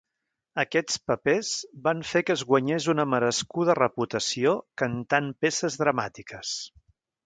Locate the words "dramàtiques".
5.87-6.61